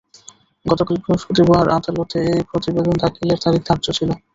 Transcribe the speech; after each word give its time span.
গতকাল 0.65 0.95
বৃহস্পতিবার 0.99 1.65
আদালতে 1.77 2.19
ওই 2.29 2.43
প্রতিবেদন 2.49 2.95
দাখিলের 3.03 3.41
তারিখ 3.43 3.61
ধার্য 3.67 3.85
ছিল। 3.97 4.09